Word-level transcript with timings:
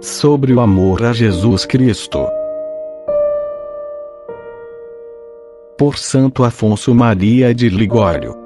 Sobre 0.00 0.52
o 0.52 0.60
amor 0.60 1.04
a 1.04 1.12
Jesus 1.12 1.64
Cristo. 1.64 2.26
Por 5.78 5.96
Santo 5.96 6.44
Afonso 6.44 6.94
Maria 6.94 7.54
de 7.54 7.68
Ligório. 7.68 8.43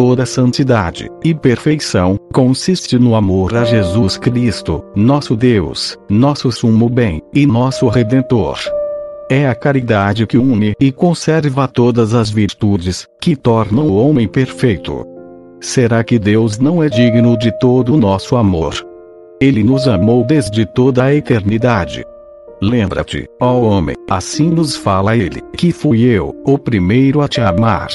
Toda 0.00 0.24
santidade 0.24 1.10
e 1.22 1.34
perfeição 1.34 2.18
consiste 2.32 2.98
no 2.98 3.14
amor 3.14 3.54
a 3.54 3.64
Jesus 3.64 4.16
Cristo, 4.16 4.82
nosso 4.96 5.36
Deus, 5.36 5.94
nosso 6.08 6.50
sumo 6.50 6.88
bem 6.88 7.20
e 7.34 7.46
nosso 7.46 7.86
redentor. 7.86 8.58
É 9.28 9.46
a 9.46 9.54
caridade 9.54 10.26
que 10.26 10.38
une 10.38 10.72
e 10.80 10.90
conserva 10.90 11.68
todas 11.68 12.14
as 12.14 12.30
virtudes 12.30 13.06
que 13.20 13.36
tornam 13.36 13.88
o 13.88 13.96
homem 13.96 14.26
perfeito. 14.26 15.04
Será 15.60 16.02
que 16.02 16.18
Deus 16.18 16.58
não 16.58 16.82
é 16.82 16.88
digno 16.88 17.36
de 17.36 17.52
todo 17.58 17.92
o 17.92 17.98
nosso 17.98 18.36
amor? 18.36 18.74
Ele 19.38 19.62
nos 19.62 19.86
amou 19.86 20.24
desde 20.24 20.64
toda 20.64 21.04
a 21.04 21.14
eternidade. 21.14 22.06
Lembra-te, 22.62 23.28
ó 23.38 23.60
homem, 23.60 23.96
assim 24.08 24.48
nos 24.48 24.74
fala 24.74 25.14
ele, 25.14 25.42
que 25.58 25.72
fui 25.72 26.00
eu, 26.04 26.34
o 26.46 26.56
primeiro 26.56 27.20
a 27.20 27.28
te 27.28 27.42
amar. 27.42 27.90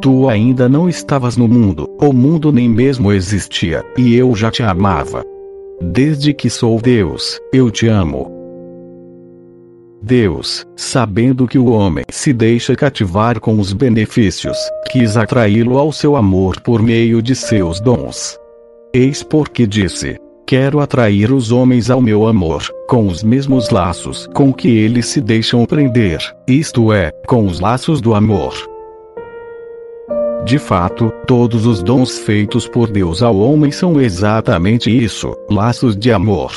Tu 0.00 0.30
ainda 0.30 0.66
não 0.66 0.88
estavas 0.88 1.36
no 1.36 1.46
mundo, 1.46 1.86
o 2.00 2.10
mundo 2.10 2.50
nem 2.50 2.66
mesmo 2.66 3.12
existia, 3.12 3.84
e 3.98 4.14
eu 4.14 4.34
já 4.34 4.50
te 4.50 4.62
amava. 4.62 5.22
Desde 5.78 6.32
que 6.32 6.48
sou 6.48 6.80
Deus, 6.80 7.38
eu 7.52 7.70
te 7.70 7.86
amo. 7.86 8.30
Deus, 10.02 10.64
sabendo 10.74 11.46
que 11.46 11.58
o 11.58 11.66
homem 11.66 12.04
se 12.08 12.32
deixa 12.32 12.74
cativar 12.74 13.38
com 13.38 13.58
os 13.58 13.74
benefícios, 13.74 14.56
quis 14.90 15.18
atraí-lo 15.18 15.76
ao 15.76 15.92
seu 15.92 16.16
amor 16.16 16.58
por 16.60 16.80
meio 16.82 17.20
de 17.20 17.36
seus 17.36 17.78
dons. 17.78 18.38
Eis 18.94 19.22
porque 19.22 19.66
disse: 19.66 20.16
Quero 20.46 20.80
atrair 20.80 21.30
os 21.30 21.52
homens 21.52 21.90
ao 21.90 22.00
meu 22.00 22.26
amor, 22.26 22.62
com 22.88 23.06
os 23.06 23.22
mesmos 23.22 23.68
laços 23.68 24.26
com 24.34 24.50
que 24.50 24.68
eles 24.78 25.04
se 25.06 25.20
deixam 25.20 25.66
prender, 25.66 26.20
isto 26.48 26.90
é, 26.90 27.12
com 27.26 27.44
os 27.44 27.60
laços 27.60 28.00
do 28.00 28.14
amor. 28.14 28.54
De 30.44 30.58
fato, 30.58 31.12
todos 31.26 31.66
os 31.66 31.82
dons 31.82 32.18
feitos 32.18 32.66
por 32.66 32.90
Deus 32.90 33.22
ao 33.22 33.36
homem 33.36 33.70
são 33.70 34.00
exatamente 34.00 34.90
isso: 34.90 35.34
laços 35.50 35.96
de 35.96 36.10
amor. 36.10 36.52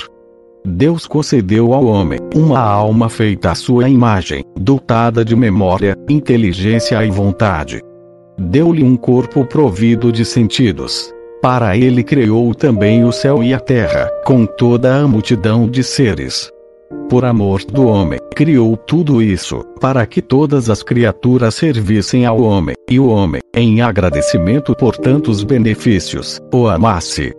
Deus 0.65 1.05
concedeu 1.05 1.73
ao 1.73 1.85
homem 1.85 2.19
uma 2.33 2.59
alma 2.59 3.09
feita 3.09 3.51
à 3.51 3.55
sua 3.55 3.89
imagem, 3.89 4.45
dotada 4.57 5.25
de 5.25 5.35
memória, 5.35 5.97
inteligência 6.09 7.03
e 7.05 7.11
vontade. 7.11 7.81
Deu-lhe 8.37 8.83
um 8.83 8.95
corpo 8.95 9.45
provido 9.45 10.11
de 10.11 10.23
sentidos. 10.23 11.13
Para 11.41 11.75
ele 11.75 12.03
criou 12.03 12.55
também 12.55 13.03
o 13.03 13.11
céu 13.11 13.43
e 13.43 13.53
a 13.53 13.59
terra, 13.59 14.09
com 14.25 14.45
toda 14.45 15.01
a 15.01 15.07
multidão 15.07 15.67
de 15.67 15.83
seres 15.83 16.53
por 17.13 17.25
amor 17.25 17.63
do 17.65 17.85
homem, 17.85 18.19
criou 18.35 18.75
tudo 18.75 19.21
isso, 19.21 19.63
para 19.79 20.03
que 20.03 20.19
todas 20.19 20.67
as 20.67 20.81
criaturas 20.81 21.53
servissem 21.53 22.25
ao 22.25 22.41
homem, 22.41 22.75
e 22.93 22.99
o 22.99 23.07
homem, 23.07 23.41
em 23.55 23.81
agradecimento 23.81 24.75
por 24.75 24.95
tantos 24.95 25.43
benefícios, 25.43 26.39
o 26.53 26.67
amasse. 26.67 27.33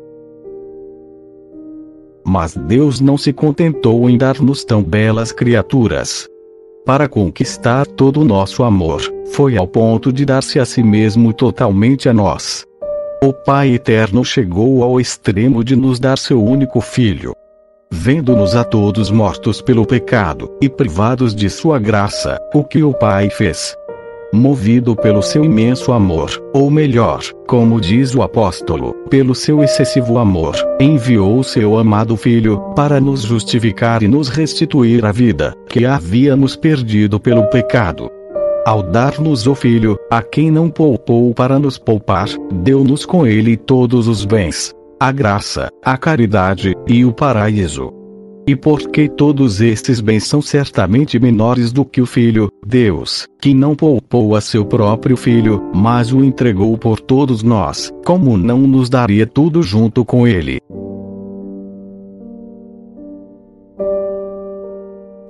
Mas 2.27 2.57
Deus 2.57 3.01
não 3.01 3.17
se 3.17 3.33
contentou 3.33 4.11
em 4.11 4.19
dar-nos 4.19 4.65
tão 4.65 4.83
belas 4.83 5.31
criaturas. 5.31 6.27
Para 6.85 7.09
conquistar 7.09 7.87
todo 7.87 8.21
o 8.21 8.25
nosso 8.25 8.65
amor, 8.65 9.01
foi 9.27 9.57
ao 9.57 9.69
ponto 9.69 10.13
de 10.13 10.25
dar-se 10.25 10.59
a 10.59 10.65
si 10.65 10.83
mesmo 10.83 11.33
totalmente 11.33 12.09
a 12.09 12.13
nós. 12.13 12.67
O 13.23 13.33
Pai 13.33 13.75
Eterno 13.75 14.25
chegou 14.25 14.83
ao 14.83 15.01
extremo 15.01 15.63
de 15.63 15.77
nos 15.77 16.01
dar 16.01 16.19
seu 16.19 16.43
único 16.43 16.81
filho, 16.81 17.33
vendo-nos 17.93 18.57
a 18.57 18.65
todos 18.65 19.09
mortos 19.09 19.63
pelo 19.63 19.87
pecado, 19.87 20.51
e 20.61 20.69
privados 20.69 21.33
de 21.33 21.49
sua 21.49 21.79
graça, 21.79 22.39
o 22.53 22.65
que 22.65 22.83
o 22.83 22.93
Pai 22.93 23.31
fez? 23.31 23.77
Movido 24.35 24.97
pelo 24.97 25.23
seu 25.23 25.45
imenso 25.45 25.93
amor, 25.93 26.29
ou 26.53 26.69
melhor, 26.69 27.23
como 27.47 27.81
diz 27.81 28.17
o 28.17 28.21
apóstolo, 28.21 28.93
pelo 29.09 29.33
seu 29.33 29.63
excessivo 29.63 30.19
amor, 30.19 30.57
enviou 30.81 31.41
seu 31.45 31.79
amado 31.79 32.17
Filho, 32.17 32.59
para 32.75 33.01
nos 33.01 33.23
justificar 33.23 34.03
e 34.03 34.09
nos 34.09 34.29
restituir 34.29 35.07
a 35.07 35.13
vida, 35.13 35.55
que 35.69 35.87
havíamos 35.87 36.57
perdido 36.57 37.21
pelo 37.21 37.49
pecado. 37.49 38.11
Ao 38.67 38.83
dar-nos 38.83 39.47
o 39.47 39.55
Filho, 39.55 39.97
a 40.11 40.21
quem 40.21 40.51
não 40.51 40.69
poupou 40.69 41.33
para 41.33 41.57
nos 41.57 41.79
poupar, 41.79 42.27
deu-nos 42.53 43.07
com 43.07 43.25
ele 43.25 43.57
todos 43.57 44.09
os 44.09 44.25
bens, 44.25 44.75
a 44.99 45.13
graça, 45.13 45.69
a 45.81 45.97
caridade 45.97 46.75
e 46.89 47.05
o 47.05 47.13
paraíso. 47.13 48.04
E 48.47 48.55
porque 48.55 49.09
todos 49.09 49.61
estes 49.61 50.01
bens 50.01 50.25
são 50.27 50.41
certamente 50.43 51.19
menores 51.19 51.73
do 51.73 51.85
que 51.85 52.01
o 52.03 52.07
Filho, 52.07 52.51
Deus, 52.67 53.27
que 53.41 53.55
não 53.55 53.75
poupou 53.75 54.37
a 54.37 54.41
seu 54.41 54.65
próprio 54.67 55.17
Filho, 55.17 55.63
mas 55.75 56.13
o 56.13 56.23
entregou 56.23 56.77
por 56.77 57.01
todos 57.01 57.43
nós, 57.43 57.91
como 58.05 58.37
não 58.37 58.59
nos 58.59 58.91
daria 58.91 59.27
tudo 59.27 59.63
junto 59.63 60.05
com 60.05 60.27
ele? 60.27 60.59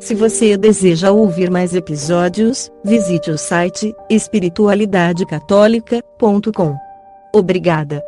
Se 0.00 0.14
você 0.14 0.56
deseja 0.58 1.12
ouvir 1.12 1.50
mais 1.50 1.74
episódios, 1.74 2.70
visite 2.84 3.30
o 3.30 3.38
site 3.38 3.94
espiritualidadecatólica.com. 4.10 6.76
Obrigada. 7.32 8.02